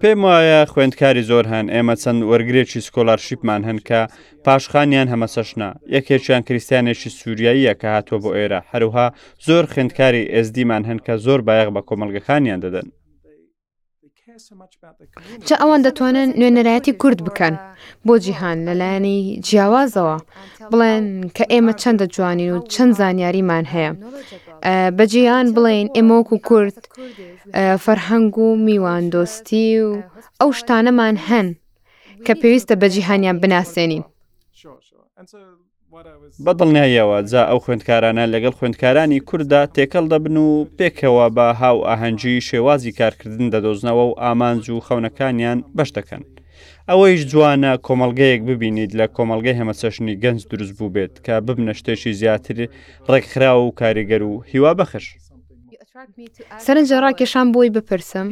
پێم 0.00 0.20
وایە 0.24 0.60
خوێندکاری 0.72 1.26
زۆر 1.30 1.44
هەن 1.52 1.66
ئێمە 1.74 1.94
چەند 2.02 2.20
وەرگێکی 2.30 2.84
سکۆلارشیپمان 2.86 3.62
هەن 3.68 3.78
کە 3.88 4.00
پاشخانیان 4.44 5.08
هەمەسەشنا 5.12 5.70
یەکێکیان 5.96 6.42
کریسیانێکی 6.48 7.14
سووریاییە 7.18 7.72
کە 7.80 7.88
هاتووە 7.94 8.20
بۆ 8.24 8.30
ئێرە 8.38 8.60
هەروها 8.72 9.06
زۆر 9.46 9.64
خوێندکاری 9.72 10.28
ئSDمان 10.38 10.82
هەن 10.88 10.98
کە 11.06 11.14
زۆر 11.26 11.40
بایەق 11.48 11.68
بە 11.76 11.82
کۆمەلگەکانیان 11.88 12.60
دەدەن. 12.64 12.86
جا 15.48 15.54
ئەوان 15.62 15.80
دەتوانن 15.86 16.28
نوێنەرایەتی 16.40 16.98
کورد 17.00 17.20
بکەن 17.26 17.54
بۆ 18.06 18.14
جیهان 18.24 18.58
لەلایەنی 18.68 19.18
جیاوازەوە 19.46 20.16
بڵێن 20.70 21.06
کە 21.36 21.44
ئێمە 21.52 21.72
چەندە 21.80 22.06
جوانین 22.14 22.50
و 22.52 22.58
چەند 22.72 22.92
زانیاریمان 23.00 23.64
هەیە 23.74 23.90
بەجییان 24.98 25.46
بڵێن 25.56 25.86
ئێمەوەکو 25.96 26.36
کورد 26.48 26.76
فەرهەنگ 27.84 28.32
و 28.44 28.48
میواندۆستی 28.66 29.68
و 29.86 29.90
ئەو 30.40 30.50
شتانەمان 30.58 31.16
هەن 31.28 31.46
کە 32.26 32.32
پێویستە 32.40 32.74
بەجییهانیان 32.82 33.36
بناسێنین. 33.42 34.04
بەدڵنیایەوە 36.46 37.18
جا 37.30 37.42
ئەو 37.50 37.58
خوێندکارانە 37.64 38.24
لەگەڵ 38.34 38.52
خوێندکارانی 38.58 39.20
کووردا 39.28 39.62
تێکەڵ 39.76 40.04
دەبن 40.12 40.36
و 40.44 40.48
پێکەوە 40.78 41.26
بە 41.36 41.46
هاو 41.60 41.76
ئاهەنگی 41.88 42.44
شێوازی 42.48 42.96
کارکردن 42.98 43.46
دەدۆزنەوە 43.54 44.04
و 44.08 44.18
ئامانج 44.22 44.64
و 44.70 44.84
خەونەکانیان 44.86 45.58
بەش 45.76 45.90
دەکەن. 45.98 46.22
ئەوەیش 46.88 47.20
جوانە 47.32 47.72
کۆمەلگەیەک 47.86 48.40
ببینیت 48.50 48.92
لە 48.98 49.06
کۆمەلگەی 49.16 49.58
هەمەچەشنی 49.60 50.18
گەنج 50.22 50.40
دروست 50.50 50.74
بوو 50.78 50.92
بێت 50.94 51.14
کە 51.24 51.34
ببنە 51.46 51.72
شتێکی 51.78 52.12
زیاتر 52.20 52.56
ڕێکخرا 53.10 53.52
و 53.58 53.74
کاریگەر 53.80 54.22
و 54.30 54.32
هیوا 54.50 54.72
بەخش. 54.78 55.06
سەرنجە 56.66 56.96
ڕاکێشان 57.04 57.46
بۆی 57.54 57.70
بپرسم 57.76 58.26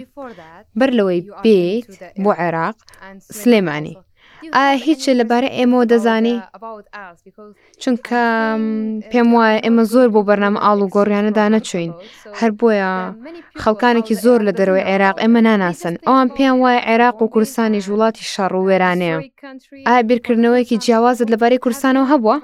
بەر 0.78 0.90
لەوەی 0.98 1.20
بێت 1.44 1.90
بۆ 2.24 2.30
عێراق 2.42 2.78
سلێمانی 3.40 3.94
ئایا 4.56 4.76
هیچی 4.86 5.12
لەبارە 5.20 5.48
ئێمەەوە 5.58 5.84
دەزانی 5.92 6.36
چونکە 7.82 8.22
پێم 9.10 9.28
وایە 9.36 9.58
ئێمە 9.64 9.84
زۆر 9.92 10.06
بۆ 10.14 10.20
بەرنامە 10.28 10.60
ئاڵ 10.64 10.78
و 10.82 10.90
گۆڕیانەدا 10.94 11.46
نەچوین 11.54 11.92
هەر 12.38 12.50
بۆیە 12.58 12.92
خەڵکانێکی 13.62 14.14
زۆر 14.24 14.40
لە 14.48 14.52
دەروی 14.58 14.86
عێراق 14.90 15.16
ئێمە 15.22 15.40
ناناسن 15.46 15.94
ئەوان 16.06 16.28
پێیان 16.34 16.56
وایە 16.62 16.80
عێراق 16.90 17.16
و 17.22 17.30
کوردستانی 17.32 17.80
ژوڵاتی 17.86 18.24
شەڕ 18.32 18.52
و 18.54 18.66
وێرانەیە 18.68 19.16
ئایا 19.86 20.02
بیرکردنەوەیکی 20.08 20.76
جیاوازت 20.84 21.28
لەبارەی 21.32 21.62
کوردستانەوە 21.64 22.10
هەبووە 22.12 22.36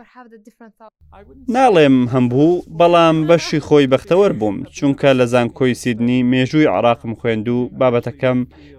ناڵێم 1.57 1.97
هەمبوو 2.13 2.61
بەڵام 2.79 3.17
بەشی 3.29 3.61
خۆی 3.67 3.91
بەختەوەەر 3.93 4.33
بووم 4.41 4.57
چونکە 4.77 5.11
لە 5.19 5.25
زانکۆی 5.33 5.79
سیدنی 5.83 6.19
مێژووی 6.33 6.71
عراقم 6.77 7.13
خوێند 7.19 7.47
و 7.55 7.59
بابەتەکەم 7.81 8.39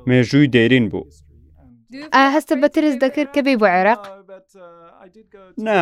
مێژووی 0.09 0.51
دەیرین 0.55 0.87
بوو. 0.93 1.05
هەستە 2.35 2.53
بەترس 2.63 2.95
دەکرد 3.03 3.29
کە 3.35 3.41
بێ 3.45 3.53
بۆ 3.61 3.67
عێراق 3.75 4.01
نا 5.67 5.79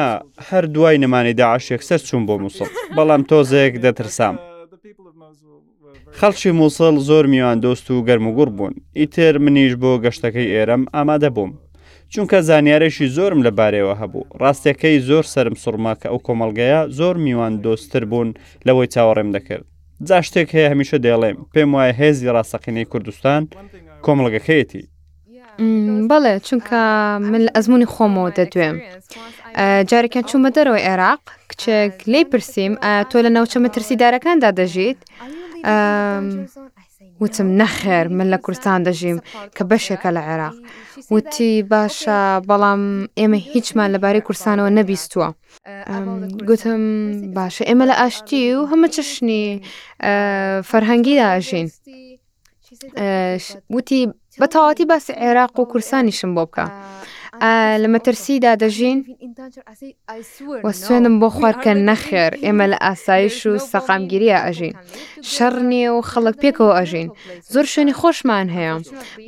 هەر 0.49 0.63
دوای 0.75 0.95
نمانی 1.03 1.33
داعاشێک 1.41 1.81
سەر 1.89 1.99
چوون 2.07 2.23
بۆ 2.27 2.35
مووسڵ 2.43 2.67
بەڵام 2.95 3.21
تۆزێک 3.29 3.73
دەترسام 3.83 4.35
uh, 4.37 4.43
خەڵکی 6.19 6.51
مووسڵ 6.59 6.93
زۆر 7.09 7.25
میوان 7.33 7.57
دۆست 7.65 7.87
و 7.91 8.05
گەرموگوڕ 8.07 8.49
بوون 8.57 8.73
ئیتر 8.99 9.33
منیش 9.45 9.73
بۆ 9.81 9.91
گەشتەکەی 10.03 10.51
ئێرەم 10.55 10.83
ئامادە 10.95 11.29
بووم 11.35 11.51
چونکە 12.13 12.37
زانیارێکی 12.49 13.07
زۆرم 13.17 13.39
لەبارەوە 13.47 13.93
هەبوو 14.01 14.27
ڕاستەکەی 14.41 14.97
زۆر 15.09 15.23
سرم 15.33 15.55
سوڕما 15.63 15.93
کە 16.01 16.07
ئەو 16.11 16.19
کۆمەلگەیە 16.27 16.81
زۆر 16.99 17.15
میوان 17.25 17.53
دۆستتر 17.65 18.03
بوون 18.11 18.29
لەوەی 18.67 18.87
چاوەڕێم 18.93 19.29
دەکرد 19.35 19.65
جا 20.07 20.17
شتێک 20.27 20.49
هەیە 20.55 20.67
هەمیشە 20.73 20.97
دەڵێم 21.05 21.37
پێم 21.53 21.69
وایە 21.75 21.93
هێزی 22.01 22.31
ڕاستەقینەی 22.35 22.87
کوردستان 22.91 23.41
کۆمەلگەکەیەتی 24.05 24.83
بەڵێ 26.09 26.33
چونکە 26.47 26.81
من 27.31 27.41
لە 27.45 27.51
ئەزمموی 27.55 27.91
خۆمەوە 27.93 28.29
دەدوێم. 28.37 28.75
جارێکیان 29.89 30.25
چوومە 30.29 30.49
دەرەوەی 30.57 30.85
عێراق 30.89 31.23
کچێک 31.49 31.95
لی 32.11 32.21
پرسییم 32.31 32.73
تۆ 33.11 33.17
لە 33.25 33.29
ناوچە 33.35 33.57
مەترسیدارەکاندا 33.65 34.49
دەژیت 34.59 34.99
وتم 37.23 37.49
نەخێر 37.61 38.05
من 38.17 38.27
لە 38.33 38.37
کوردستان 38.43 38.79
دەژیم 38.87 39.17
کە 39.55 39.63
بەشێکە 39.69 40.09
لە 40.17 40.21
عێراق 40.29 40.55
وتی 41.13 41.51
باشە 41.71 42.21
بەڵام 42.49 42.81
ئێمە 43.19 43.39
هیچمان 43.53 43.89
لەبارەی 43.95 44.25
کورسانەوە 44.27 44.69
نەبیستووە 44.77 45.29
گوتم 46.47 46.81
باشە 47.37 47.63
ئێمە 47.69 47.85
لە 47.91 47.95
ئاشتی 48.01 48.43
و 48.55 48.59
هەمە 48.71 48.87
چشنی 48.95 49.61
فەرهەنگی 50.69 51.15
داژین 51.21 51.67
وتی 53.75 54.01
بە 54.39 54.47
تاواتی 54.47 54.85
باسی 54.91 55.13
عێراق 55.13 55.59
و 55.59 55.65
کورسانیشم 55.71 56.31
بۆ 56.37 56.45
بکە. 56.47 56.65
لە 57.83 57.87
مەترسیدا 57.93 58.53
دەژین 58.63 58.99
وە 60.65 60.73
سوێنم 60.83 61.15
بۆ 61.21 61.29
خوارکە 61.35 61.73
نەخێر 61.89 62.31
ئێمە 62.43 62.65
لە 62.71 62.77
ئاسایش 62.85 63.37
و 63.49 63.53
سەقامگیریە 63.71 64.37
ئەژین 64.45 64.73
شەڕ 65.33 65.53
نییە 65.69 65.91
و 65.93 66.01
خەڵک 66.11 66.35
پێکەوە 66.43 66.71
ئەژین 66.79 67.07
زۆر 67.53 67.65
شوێنی 67.73 67.97
خۆشمان 67.99 68.47
هەیە 68.57 68.73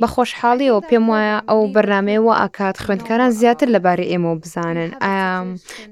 بە 0.00 0.06
خۆشحاڵیەوە 0.14 0.80
پێم 0.88 1.06
وایە 1.12 1.36
ئەو 1.50 1.60
بەرنمەیەوە 1.74 2.32
ئاکات 2.40 2.76
خوێندکاران 2.82 3.30
زیاتر 3.40 3.68
لەبارەی 3.76 4.10
ئێمە 4.12 4.32
بزانن 4.42 4.90
ئایا 5.04 5.32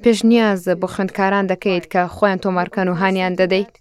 پێش 0.02 0.18
نیازە 0.30 0.72
بۆ 0.80 0.86
خوێندکاران 0.94 1.44
دەکەیت 1.52 1.84
کە 1.92 2.00
خۆیان 2.16 2.38
تۆمارکان 2.44 2.86
و 2.88 2.94
هاانیان 3.00 3.34
دەدەیت 3.40 3.72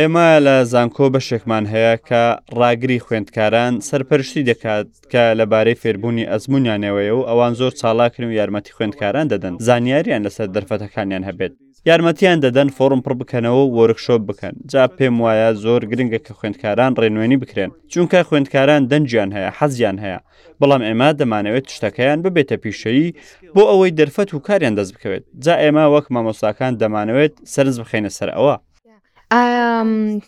ئێمە 0.00 0.28
لە 0.46 0.56
زانکۆ 0.72 1.06
بەشێکمان 1.14 1.64
هەیە 1.72 1.94
کە 2.08 2.22
ڕاگری 2.58 2.98
خوێندکاران 3.06 3.74
سەرپەرشتی 3.88 4.46
دەکات 4.50 4.86
کە 5.12 5.22
لەبارەی 5.40 5.80
فێربوونی 5.82 6.28
ئەزمونیانەوەیە 6.32 7.12
و 7.18 7.22
ئەوان 7.28 7.52
زۆر 7.60 7.72
چالاکن 7.80 8.24
و 8.26 8.36
یارمەتی 8.38 8.74
خوێندکاران 8.76 9.26
دەدەن 9.32 9.54
زانیاریان 9.66 10.22
لەسەر 10.26 10.48
دەرفەتەکانیان 10.56 11.22
هەبێت 11.28 11.52
یارمەتیان 11.88 12.38
دەدەن 12.44 12.68
فۆرم 12.76 13.00
پڕ 13.04 13.14
بکەنەوە 13.20 13.60
و 13.66 13.72
وەرگشۆ 13.78 14.16
بکەن 14.28 14.54
جا 14.72 14.82
پێم 14.98 15.16
وایە 15.24 15.48
زۆر 15.64 15.80
گرنگە 15.90 16.20
کە 16.26 16.32
خوێندکاران 16.38 16.92
ڕێنوێنی 17.00 17.38
بکرێن 17.42 17.70
چونکە 17.92 18.18
خوێندکاران 18.28 18.82
دەنجیان 18.90 19.30
هەیە 19.36 19.50
حەزیان 19.58 19.96
هەیە 20.04 20.18
بەڵام 20.60 20.82
ئێمە 20.88 21.08
دەمانەوێت 21.20 21.66
شتەکەیان 21.74 22.18
ببێتە 22.24 22.56
پیشەیی 22.62 23.08
بۆ 23.54 23.62
ئەوەی 23.70 23.90
دەرفەت 23.98 24.28
و 24.34 24.44
کاریان 24.46 24.74
دەست 24.78 24.92
بکەوێت 24.94 25.24
جا 25.44 25.54
ئێمە 25.64 25.84
وەک 25.94 26.06
مامۆساکان 26.14 26.72
دەمانەوێت 26.80 27.34
سرنج 27.52 27.76
بخینە 27.84 28.12
سەر 28.18 28.30
ئەوە 28.38 28.56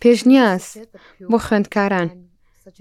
پێشنیاز 0.02 0.64
بۆ 1.30 1.38
خوێندکاران 1.44 2.08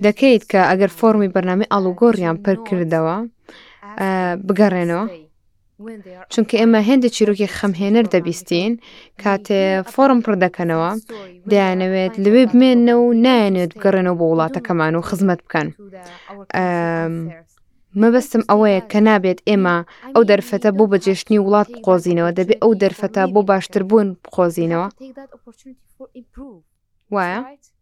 دەکەیت 0.06 0.44
کە 0.52 0.62
ئەگەر 0.70 0.92
فۆرمی 1.00 1.32
بەرنامی 1.36 1.70
ئالوگۆڕیان 1.72 2.38
پر 2.46 2.56
کردەوە 2.68 3.18
بگەڕێنەوە 4.48 5.06
چونکە 6.34 6.56
ئێمە 6.62 6.82
هێندە 6.88 7.08
چیرۆکی 7.16 7.54
خەمهێنەر 7.58 8.06
دەبیستین 8.14 8.74
کاتێ 9.24 9.62
فۆرم 9.94 10.20
پڕ 10.26 10.34
دەکەنەوە 10.46 10.90
دەیانەوێت 11.52 12.14
لەوێ 12.24 12.44
بمێنە 12.52 12.94
و 13.04 13.08
نایەنێت 13.26 13.72
گەڕێنەوە 13.84 14.16
بۆ 14.20 14.26
وڵاتەکەمان 14.32 14.94
و 14.96 15.02
خزمەت 15.10 15.40
بکەن. 15.46 15.68
مەبەستم 18.02 18.44
ئەوەیە 18.50 18.80
کە 18.92 19.00
نابێت 19.08 19.40
ئێمە 19.50 19.78
ئەو 20.14 20.24
دەرفەتە 20.30 20.70
بۆ 20.78 20.84
بەجێشتنی 20.92 21.40
وڵات 21.44 21.68
بقۆزینەوە 21.74 22.32
دەبێت 22.38 22.60
ئەو 22.64 22.72
دەرفەتە 22.82 23.24
بۆ 23.34 23.42
باشتر 23.50 23.82
بوون 23.90 24.08
بخۆزینەوە 24.24 24.88
وایە؟ 27.16 27.40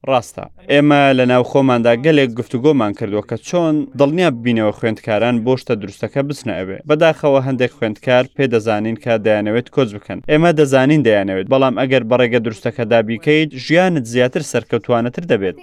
ڕاستە 0.10 0.44
ئێمە 0.74 1.02
لە 1.18 1.24
ناو 1.32 1.44
خۆماندا 1.52 1.94
گەلێک 2.06 2.30
گفتوگۆمان 2.40 2.92
کردووە 3.00 3.24
کە 3.30 3.38
چۆن 3.48 3.76
دڵنیا 4.00 4.30
ببینەوە 4.38 4.74
خوێندکاران 4.78 5.36
بۆشتە 5.46 5.74
دروستەکە 5.82 6.22
بچنەوێ 6.28 6.78
بەداخەوە 6.90 7.40
هەندێک 7.48 7.72
خوێندکار 7.78 8.24
پێدەزانین 8.36 8.98
کە 9.04 9.14
دەیانەوێت 9.26 9.68
کۆچ 9.76 9.90
بکەن 9.96 10.20
ئێمە 10.32 10.52
دەزانین 10.60 11.02
دەیانەوێت 11.08 11.48
بەڵام 11.54 11.76
ئەگەر 11.82 12.04
بەڕێگە 12.10 12.40
دروستەکە 12.46 12.84
دابیکەیت 12.92 13.50
ژیانت 13.66 14.06
زیاتر 14.14 14.42
سەرکەوتوانەتر 14.52 15.24
دەبێت 15.32 15.56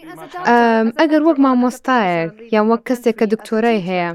ئەگەر 1.01 1.23
وەک 1.27 1.39
مامۆستایەک 1.45 2.33
یان 2.55 2.67
وەک 2.73 2.83
کەسێک 2.89 3.15
کە 3.21 3.27
دکتۆرای 3.33 3.81
هەیە 3.89 4.11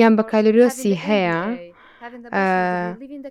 یان 0.00 0.12
بە 0.18 0.22
کالریۆسی 0.30 0.92
هەیە 1.06 1.40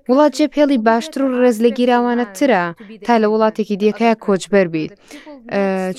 وڵات 0.09 0.31
جێپێڵی 0.37 0.77
باشتر 0.87 1.21
و 1.23 1.29
ڕێز 1.41 1.57
لە 1.65 1.69
گیراوانەترە 1.77 2.63
تا 3.05 3.13
لە 3.23 3.27
وڵاتێکی 3.33 3.79
دیەکەیە 3.83 4.15
کۆچبەر 4.25 4.67
بیت 4.73 4.93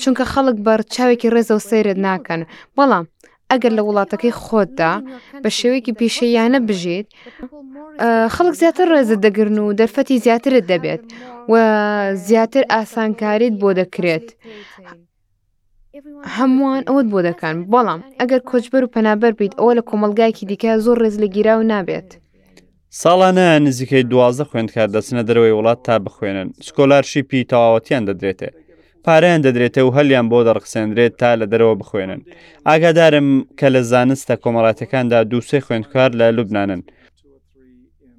چونکە 0.01 0.23
خەڵک 0.33 0.57
بەرچاوێکی 0.65 1.29
ڕێزە 1.35 1.53
و 1.57 1.61
سیرت 1.69 1.97
ناکەن 2.07 2.41
بەڵام 2.77 3.05
ئەگەر 3.51 3.71
لە 3.77 3.81
وڵاتەکەی 3.87 4.33
خۆتدا 4.43 4.93
بە 5.43 5.49
شێوەیەکی 5.57 5.95
پیشەیانە 5.99 6.59
بژیت 6.69 7.07
خەڵک 8.35 8.53
زیاتر 8.61 8.87
ڕێزت 8.93 9.19
دەگرن 9.25 9.57
و 9.59 9.75
دەرفەتی 9.79 10.21
زیاترت 10.25 10.65
دەبێت 10.71 11.01
و 11.51 11.55
زیاتر 12.27 12.63
ئاسانکاریت 12.73 13.55
بۆ 13.61 13.69
دەکرێت. 13.79 14.27
هەمووان 16.37 16.81
ئەوت 16.89 17.07
بۆ 17.13 17.19
دەکەن 17.27 17.55
بەڵام 17.71 17.99
ئەگەر 18.19 18.41
کۆچبەر 18.49 18.83
و 18.85 18.91
پەنابەر 18.95 19.33
بیت 19.39 19.53
ئەوە 19.59 19.73
لە 19.77 19.83
کۆمەلگایکی 19.89 20.47
دیکە 20.49 20.71
زۆر 20.85 20.97
ڕێز 21.03 21.15
لە 21.23 21.27
گیرا 21.35 21.53
و 21.59 21.67
نابێت. 21.71 22.09
ساڵانە 23.03 23.45
نزیکەی 23.67 24.03
دوازە 24.11 24.43
خوێندکار 24.49 24.87
دەچنە 24.95 25.23
دەرەوەی 25.27 25.55
وڵات 25.57 25.79
تا 25.87 25.95
بخوێنن 26.05 26.47
سکۆلارشیپی 26.67 27.43
تەواوەتیان 27.51 28.03
دەدرێتێ 28.09 28.49
پاریان 29.05 29.41
دەدرێتە 29.45 29.81
و 29.83 29.89
هەلیان 29.97 30.27
بۆ 30.31 30.39
دەرخسێنرێت 30.47 31.13
تا 31.21 31.29
لە 31.41 31.45
دەرەوە 31.51 31.75
بخوێنن 31.81 32.21
ئاگادارم 32.69 33.29
کە 33.59 33.67
لە 33.75 33.81
زانستە 33.91 34.33
کۆمەڵاتەکاندا 34.43 35.19
دووسێ 35.31 35.59
خوێندکار 35.65 36.11
لە 36.19 36.27
لوبناانن 36.37 36.81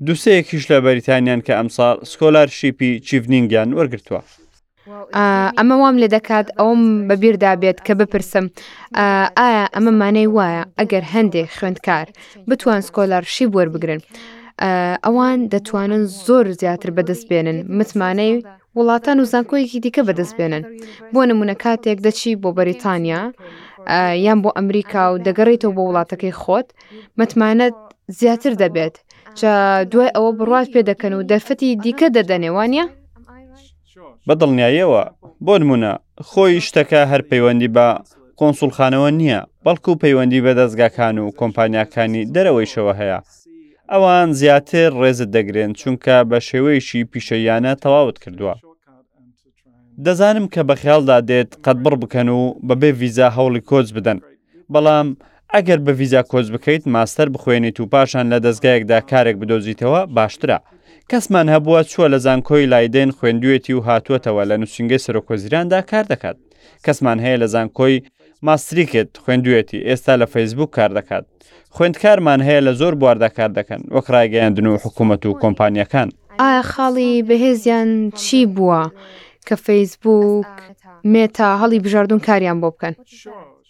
دووسەیەکیش 0.07 0.65
لە 0.73 0.77
بەریتانیان 0.87 1.41
کە 1.47 1.53
ئەمساڵ 1.59 1.97
سکۆلارشیپی 2.11 2.93
چیڤنینگیان 3.07 3.69
وەرگتووە. 3.79 4.23
ئەمە 5.59 5.75
وام 5.83 5.97
لێ 6.03 6.09
دەکات 6.17 6.47
ئەوم 6.59 6.83
بەبیردابێت 7.09 7.79
کە 7.87 7.93
بپرسم 8.01 8.47
ئایا 9.39 9.65
ئەمە 9.77 9.93
مانەی 10.01 10.29
وایە 10.37 10.63
ئەگەر 10.79 11.05
هەندێک 11.15 11.49
خوێندکار 11.59 12.07
بتوان 12.49 12.81
سکۆلارشی 12.89 13.47
بوەربگرن 13.53 14.03
ئەوان 15.07 15.49
دەتوانن 15.53 16.05
زۆر 16.27 16.47
زیاتر 16.61 16.91
بەدەستبێنن 16.97 17.57
متمانەی 17.79 18.35
وڵاتان 18.77 19.17
و 19.21 19.25
زانکۆیەکی 19.33 19.81
دیکە 19.85 20.03
بەدەستبێنن 20.09 20.63
بۆ 21.13 21.21
نمونە 21.31 21.55
کاتێک 21.65 21.99
دەچی 22.07 22.33
بۆ 22.43 22.49
بەریتانیا 22.59 23.21
یان 24.27 24.39
بۆ 24.45 24.51
ئەمریکا 24.57 25.05
و 25.13 25.21
دەگەڕیتەوە 25.27 25.73
بۆ 25.77 25.83
وڵاتەکەی 25.89 26.35
خۆت 26.43 26.69
متمانەت 27.19 27.75
زیاتر 28.19 28.53
دەبێت 28.63 28.97
دوای 29.93 30.11
ئەوە 30.17 30.31
بڕات 30.39 30.69
پێ 30.75 30.81
دەکەن 30.91 31.13
و 31.15 31.27
دەرفەتی 31.31 31.69
دیکە 31.85 32.09
دەدەنێوانە 32.17 32.85
بەدڵنیایەوە 34.29 35.03
بۆ 35.47 35.55
نمونە 35.63 35.93
خۆی 36.29 36.63
شتەکە 36.67 37.01
هەر 37.11 37.21
پەیوەندی 37.31 37.73
بە 37.77 37.87
کۆنسڵخانەوە 38.39 39.11
نییە 39.21 39.41
بەڵکو 39.65 39.89
و 39.93 40.01
پەیوەندی 40.03 40.41
بە 40.45 40.53
دەستگاکان 40.61 41.15
و 41.21 41.25
کۆمپانیاکانی 41.41 42.23
دەرەوەیشەوە 42.35 42.95
هەیە 43.01 43.19
ئەوان 43.93 44.29
زیاتر 44.41 44.91
ڕێزت 45.01 45.31
دەگرێن 45.37 45.71
چونکە 45.81 46.17
بە 46.31 46.39
شێوەیەشی 46.49 47.05
پیشەیانە 47.13 47.73
تەواوت 47.83 48.17
کردووە. 48.25 48.55
دەزانم 50.05 50.47
کە 50.55 50.61
بەخیالدا 50.69 51.19
دێت 51.31 51.51
قەت 51.65 51.79
بڕ 51.85 51.95
بکەن 52.03 52.29
و 52.39 52.43
بەبێ 52.69 52.91
ڤیزا 53.01 53.29
هەوڵی 53.37 53.61
کۆچ 53.71 53.89
بدەن. 53.97 54.19
بەڵام 54.73 55.09
ئەگەر 55.55 55.79
بە 55.87 55.93
ڤیزا 55.99 56.23
کۆچ 56.33 56.47
بکەیت 56.55 56.85
ماستەر 56.95 57.29
بخوێنیت 57.35 57.79
و 57.81 57.87
پاشان 57.93 58.27
لە 58.33 58.39
دەستگایەکدا 58.47 58.99
کارێک 59.11 59.37
بدۆزیتەوە 59.41 60.01
باشترە. 60.17 60.59
کەسمان 61.11 61.47
هەبووە 61.55 61.81
چووە 61.91 62.07
لە 62.15 62.19
زانکۆی 62.25 62.71
لایدێن 62.73 63.11
خوێندوێتی 63.19 63.71
و 63.77 63.81
هاتووەتەوە 63.89 64.43
لە 64.51 64.55
نووسنگی 64.61 64.99
سەرۆکۆزیراندا 65.05 65.79
کار 65.91 66.05
دەکات. 66.13 66.37
کەسمان 66.87 67.19
هەیە 67.25 67.37
لە 67.43 67.47
زانکۆی 67.55 67.97
ماستریکت 68.47 69.11
خوێندوێتی 69.25 69.79
ئێستا 69.89 70.15
لە 70.21 70.27
فەیسبوک 70.33 70.71
کار 70.77 70.91
دەکات 70.99 71.25
خوێندکارمان 71.77 72.41
هەیە 72.49 72.61
لە 72.67 72.73
زۆر 72.81 72.95
بواردەکار 73.01 73.51
دەکەن 73.59 73.83
وەک 73.95 74.07
ڕایگەیاندن 74.15 74.67
و 74.67 74.77
حکوومەت 74.85 75.23
و 75.27 75.39
کۆمپانیەکان 75.43 76.09
ئایا 76.43 76.63
خاڵی 76.73 77.13
بەهێزیان 77.29 77.91
چی 78.21 78.41
بووە 78.55 78.83
کە 79.49 79.55
فەیسبوک 79.67 80.53
مێتا 81.13 81.51
هەڵی 81.61 81.81
بژاردون 81.85 82.19
کاریان 82.27 82.59
بۆ 82.63 82.69
بکەن. 82.75 82.95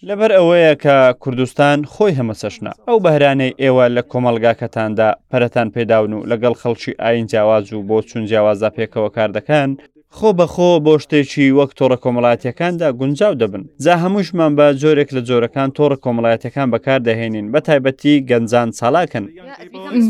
لەبەر 0.09 0.31
ئەوەیە 0.39 0.75
کە 0.85 0.97
کوردستان 1.23 1.79
خۆی 1.93 2.17
هەمەسەشنا 2.19 2.73
ئەو 2.89 2.99
بەهرانەی 3.07 3.57
ئێوە 3.63 3.87
لە 3.97 4.03
کۆمەلگاکەتاندا 4.13 5.09
پەرەتان 5.31 5.69
پێداون 5.75 6.13
و 6.13 6.27
لەگەڵ 6.31 6.55
خەڵکی 6.63 6.95
ئاین 7.03 7.27
جیاواز 7.31 7.73
و 7.73 7.85
بۆ 7.89 7.99
چون 8.09 8.23
جیاوازە 8.31 8.69
پێکەوە 8.77 9.11
کار 9.17 9.31
دەکەن 9.39 9.71
خۆ 10.19 10.31
بەخۆ 10.41 10.67
بۆ 10.85 10.93
شتێکی 11.05 11.47
وەک 11.59 11.71
تۆڕە 11.79 11.97
کۆمەڵاتیەکاندا 12.05 12.89
گونجاو 12.99 13.35
دەبن 13.41 13.63
جا 13.85 13.95
هەمووشمان 14.03 14.53
بە 14.59 14.67
جۆرێک 14.83 15.09
لە 15.17 15.21
جۆرەکان 15.29 15.69
تۆڕە 15.77 15.97
کۆمەڵایەتەکان 16.05 16.69
بەکاردەهێنین 16.75 17.47
بە 17.53 17.59
تایبەتی 17.67 18.15
گەنجان 18.29 18.69
چالاکن 18.79 19.25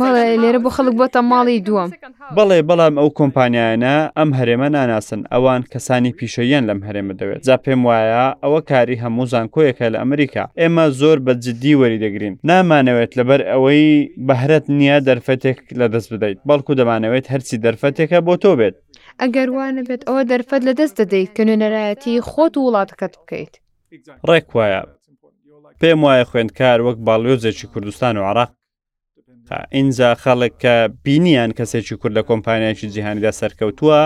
بەڵێ 0.01 0.27
لێرە 0.43 0.59
بۆ 0.65 0.71
خەڵک 0.77 0.95
بۆتە 1.01 1.21
ماڵی 1.31 1.59
دووەم 1.67 1.89
بەڵێ 2.37 2.59
بەڵام 2.69 2.95
ئەو 3.01 3.09
کۆمپانیایانە 3.19 3.95
ئەم 4.19 4.31
هەرێمە 4.39 4.69
ناناسن 4.77 5.21
ئەوان 5.33 5.63
کەسانی 5.73 6.13
پیشەیەن 6.19 6.65
لەم 6.69 6.81
هەرێمە 6.87 7.13
دەوێت 7.21 7.41
جا 7.49 7.57
پێم 7.65 7.81
وایە 7.89 8.27
ئەوە 8.43 8.61
کاری 8.71 9.01
هەموو 9.03 9.25
زانکۆیەکە 9.33 9.87
لە 9.93 9.99
ئەمریکا 10.03 10.43
ئێمە 10.61 10.85
زۆر 11.01 11.19
بە 11.27 11.33
جددی 11.45 11.75
وەری 11.81 11.99
دەگرین 12.05 12.35
نامانەوێت 12.51 13.13
لەبەر 13.19 13.41
ئەوەی 13.51 13.85
بەهرت 14.29 14.65
نییە 14.79 14.99
دەرفەتێک 15.09 15.59
لە 15.81 15.87
دەست 15.93 16.09
بدەیت 16.15 16.39
بەڵکو 16.49 16.73
دەمانەوێت 16.81 17.27
هەرچی 17.33 17.57
دەرفەتێکە 17.65 18.19
بۆ 18.29 18.35
تۆ 18.45 18.53
بێت 18.61 18.77
ئەگەر 19.23 19.49
وانە 19.57 19.83
بێت 19.89 20.03
ئەوە 20.09 20.23
دەرفەت 20.31 20.63
لە 20.69 20.73
دەست 20.81 20.95
دەدەیت 21.01 21.31
کە 21.37 21.43
نوێنەرایەتی 21.49 22.25
خۆت 22.31 22.55
و 22.57 22.61
وڵاتەکەت 22.67 23.15
بکەیت 23.21 23.55
ڕێک 24.29 24.47
وایە 24.57 24.83
پێم 25.81 26.01
وایە 26.05 26.25
خوێندکار 26.31 26.79
وەک 26.87 26.99
باڵۆزێکی 27.07 27.67
کوردستان 27.73 28.15
و 28.19 28.23
عراق 28.31 28.51
ئینجا 29.77 30.11
خەڵک 30.23 30.55
کە 30.63 30.75
بینیان 31.05 31.51
کەسێکی 31.59 31.97
کورد 32.01 32.15
لە 32.19 32.23
کۆمپانیایکی 32.31 32.91
جیهانیدا 32.95 33.33
سەرکەوتووە 33.41 34.01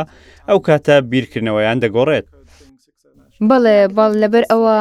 ئەو 0.48 0.58
کاتە 0.66 0.94
بیرکردنەوەیان 1.10 1.78
دەگۆڕێت 1.84 2.26
بەڵێ 3.48 3.78
بەڵ 3.96 4.12
لەبەر 4.22 4.44
ئەوە 4.52 4.74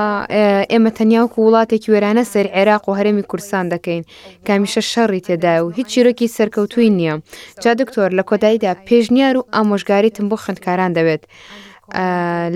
ئێمە 0.72 0.92
تەنیاوکو 0.98 1.38
وڵاتێکی 1.48 1.90
وێرانە 1.92 2.24
سەر 2.32 2.48
عێراق 2.56 2.84
و 2.86 2.96
هەرمی 3.00 3.26
کورسان 3.30 3.66
دەکەین 3.74 4.04
کامیشە 4.48 4.82
شەڕی 4.94 5.22
تێدای 5.28 5.60
و 5.64 5.70
هیچ 5.78 5.88
چیرۆکی 5.94 6.34
سەرکەوتوی 6.38 6.94
نییە 6.98 7.16
جا 7.64 7.72
دکتۆر 7.82 8.10
لە 8.18 8.24
کۆداییدا 8.30 8.72
پێشنیار 8.88 9.36
و 9.38 9.48
ئامۆژگاریتم 9.56 10.26
بۆ 10.30 10.36
خوندکاران 10.44 10.92
دەوێت 10.98 11.24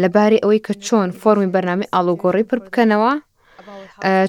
لەباری 0.01 0.41
ئەوەی 0.43 0.63
کە 0.65 0.73
چۆن 0.85 1.09
فۆرمی 1.19 1.51
بەرنامی 1.55 1.89
ئالوگۆڕی 1.93 2.43
پر 2.49 2.59
بکەنەوە 2.65 3.11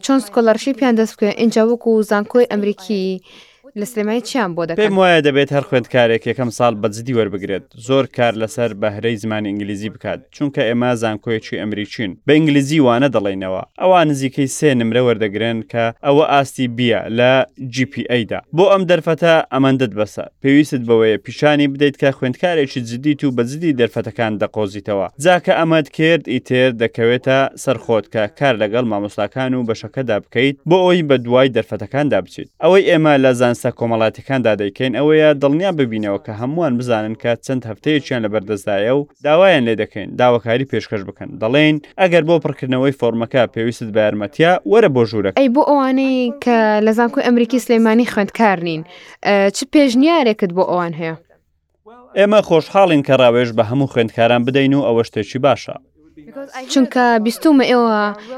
چۆن 0.04 0.18
سکۆلەرشی 0.26 0.72
پیان 0.78 0.94
دەستکە 1.00 1.28
ئینجا 1.40 1.62
وەکو 1.70 1.88
و 1.98 2.02
زانکۆی 2.10 2.50
ئەمریکی 2.50 3.04
لە 3.80 3.84
سلێمای 3.86 4.20
چیان 4.28 4.50
بۆ 4.56 4.64
دەکەن 4.66 4.76
پێم 4.80 4.94
وایە 4.98 5.20
دەبێت 5.26 5.52
هەر 5.56 5.64
خوێندکارێک 5.68 6.26
یەکەم 6.30 6.50
ساڵ 6.58 6.74
بەجددی 6.82 7.14
وەربگرێت 7.18 7.64
زۆر 7.86 8.04
کار 8.16 8.32
لەسەر 8.42 8.70
بەهرەی 8.82 9.16
زمانی 9.22 9.48
ئینگلیزی 9.48 9.90
بکات 9.90 10.20
چونکە 10.36 10.62
ئێمە 10.68 10.90
زانکۆیەکی 11.02 11.56
ئەمریکین 11.62 12.12
بە 12.26 12.32
ئینگلیزی 12.36 12.80
وانە 12.86 13.08
دەڵێنەوە 13.14 13.62
ئەوان 13.80 14.08
نزیکەی 14.10 14.48
سێ 14.58 14.68
نمرە 14.80 15.02
وەردەگرن 15.06 15.58
کە 15.72 15.84
ئەوە 16.06 16.24
ئاستی 16.34 16.68
بیە 16.78 17.00
لە 17.18 17.32
GPAدا 17.74 18.40
بۆ 18.56 18.64
ئەم 18.72 18.82
دەرفەتە 18.90 19.34
ئەمەندت 19.52 19.92
بەسە 19.98 20.24
پێویست 20.42 20.82
بەوەیە 20.88 21.16
پیشانی 21.24 21.68
بدەیت 21.72 21.96
کە 22.02 22.08
خوێندکارێکی 22.16 22.80
جدیت 22.88 23.20
و 23.24 23.30
بەجددی 23.36 23.72
دەرفەتەکان 23.80 24.32
دەقۆزیتەوە 24.42 25.06
جاکە 25.24 25.52
ئەمەد 25.60 25.86
کرد 25.96 26.24
ئیتر 26.34 26.70
دەکەوێتە 26.82 27.38
سەرخۆتکە 27.64 28.22
کار 28.38 28.54
لەگەڵ 28.62 28.84
مامۆستاکان 28.92 29.52
و 29.54 29.66
بەشەکەدا 29.68 30.16
بکەیت 30.24 30.56
بۆ 30.68 30.76
ئەوی 30.84 31.02
بە 31.08 31.16
دوای 31.24 31.48
دەرفەتەکاندا 31.56 32.18
بچیت 32.24 32.48
ئەوەی 32.62 32.84
ئێمە 32.90 33.14
لە 33.24 33.32
زانس 33.40 33.63
ئێستا 33.64 33.80
کۆمەڵاتەکاندا 33.80 34.52
دەیکەین 34.62 34.92
ئەوەیە 34.98 35.28
دڵنیا 35.42 35.70
ببینەوە 35.80 36.20
کە 36.26 36.32
هەمووان 36.40 36.72
بزانن 36.80 37.14
کە 37.22 37.30
چەند 37.46 37.62
هەفتەیەکیان 37.70 38.20
لە 38.24 38.28
بەردەستدایە 38.34 38.92
و 38.98 39.06
داوایان 39.24 39.64
لێ 39.68 39.74
دەکەین 39.82 40.08
داواکاری 40.20 40.68
پێشکەش 40.72 41.02
بکەن 41.08 41.28
دەڵێن 41.42 41.76
ئەگەر 42.00 42.22
بۆ 42.28 42.34
پڕکردنەوەی 42.44 42.94
فۆرمەکە 43.00 43.42
پێویست 43.54 43.90
بە 43.94 44.00
یارمەتیا 44.04 44.52
وەرە 44.72 44.88
بۆ 44.96 45.02
ژوورەکە 45.10 45.34
ئەی 45.40 45.48
بۆ 45.54 45.62
ئەوانەی 45.68 46.32
کە 46.44 46.56
لە 46.86 46.92
زانکۆی 46.98 47.24
ئەمریکی 47.26 47.58
سلەیمانی 47.64 48.06
خوێندکار 48.12 48.58
نین 48.68 48.82
چ 49.56 49.58
پێشنیارێکت 49.74 50.50
بۆ 50.56 50.64
ئەوان 50.70 50.92
هەیە 51.00 51.14
ئێمە 52.18 52.40
خۆشحاڵین 52.48 53.02
کە 53.06 53.14
ڕاوێژ 53.22 53.48
بە 53.58 53.62
هەموو 53.70 53.90
خوێندکاران 53.92 54.42
بدەین 54.46 54.74
و 54.74 54.84
ئەوە 54.86 55.02
شتێکی 55.08 55.40
باشە. 55.46 55.76
چونکە 56.74 57.04
بیستومە 57.26 57.64
ئێوە 57.70 57.96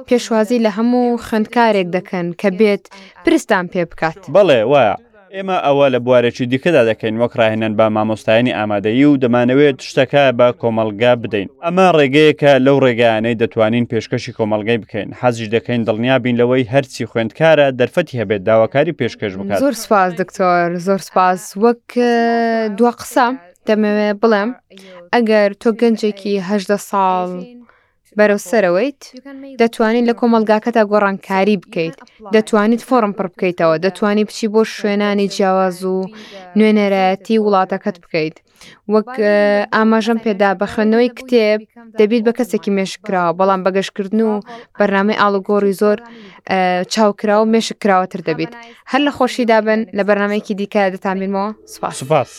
پێشوازی 0.09 0.59
لە 0.65 0.71
هەموو 0.79 1.19
خوندکارێک 1.29 1.89
دەکەن 1.97 2.27
کە 2.41 2.49
بێت 2.59 2.85
پرستان 3.25 3.65
پێ 3.73 3.83
بکات 3.91 4.19
بەڵێ 4.35 4.61
وایە 4.73 4.95
ئێمە 5.35 5.57
ئەوە 5.67 5.87
لە 5.95 5.99
بوارێکی 6.07 6.45
دیکەدا 6.53 6.83
دەکەین 6.91 7.15
وەک 7.21 7.33
ڕاهێنەن 7.39 7.73
با 7.79 7.87
مامۆستایانی 7.97 8.57
ئامادەیی 8.59 9.05
و 9.09 9.19
دەمانەوێت 9.23 9.79
شتەکە 9.89 10.25
بە 10.39 10.49
کۆمەلگا 10.61 11.12
بدەین 11.23 11.49
ئەمە 11.65 11.87
ڕێگەیەکە 11.97 12.53
لەو 12.67 12.77
ڕێگەیانەی 12.85 13.39
دەتوانین 13.43 13.89
پێشکەشی 13.93 14.37
کۆمەلگەی 14.39 14.79
بکەین 14.83 15.09
حەزیش 15.21 15.49
دەکەین 15.55 15.81
دڵنیا 15.89 16.17
بین 16.25 16.37
لەوەی 16.41 16.69
هەرچی 16.73 17.09
خوێندکارە 17.11 17.67
دەرفەتی 17.79 18.19
هەبێت 18.21 18.43
داواکاری 18.49 18.97
پێشکەش 19.01 19.33
بکات 19.39 19.61
زۆر 19.65 19.75
سپاس 19.83 20.11
دکتۆر 20.21 20.69
زۆر 20.87 21.01
سپاس 21.09 21.41
وەک 21.62 21.83
دو 22.79 22.89
قسە 23.01 23.27
دەمەوێت 23.67 24.17
بڵێم 24.23 24.51
ئەگەر 25.15 25.51
تۆ 25.62 25.69
گەنجێکی 25.81 26.35
هەدە 26.49 26.79
ساڵ 26.91 27.29
بەرەو 28.18 28.40
سەرەوەیت 28.50 29.02
دەتوانیت 29.62 30.05
لە 30.11 30.14
کۆمەلگاکەتا 30.20 30.83
گۆڕانکاری 30.90 31.57
بکەیت 31.62 31.96
دەتوانیت 32.37 32.83
فۆرم 32.88 33.12
پڕ 33.18 33.26
بکەیتەوە 33.33 33.76
دەتوانی 33.87 34.24
بچی 34.29 34.48
بۆ 34.55 34.61
شوێنانی 34.74 35.29
جیاواز 35.35 35.76
و 35.94 35.96
نوێنەرەتی 36.57 37.37
وڵاتەکەت 37.44 37.96
بکەیت 38.05 38.37
وەک 38.94 39.12
ئاماژەم 39.74 40.18
پێدا 40.24 40.50
بە 40.61 40.66
خوێنەوەی 40.72 41.14
کتێب 41.18 41.61
دەبیت 41.98 42.22
بە 42.26 42.33
کەسێکی 42.38 42.74
مێشکراوە 42.76 43.37
بەڵام 43.38 43.61
بەگەشتکردن 43.66 44.20
و 44.29 44.33
بەرنامەی 44.79 45.20
ئالگۆری 45.22 45.79
زۆر 45.81 45.98
چاوکرا 46.92 47.37
و 47.40 47.50
مێشکراوەتر 47.52 48.20
دەبیت 48.29 48.52
هەر 48.90 49.00
لە 49.07 49.12
خۆشیدا 49.16 49.59
بن 49.66 49.81
لە 49.98 50.02
بەرنمەیەکی 50.09 50.55
دیکە 50.61 50.83
دەتامینەوە 50.94 51.46
سپاس. 51.74 52.33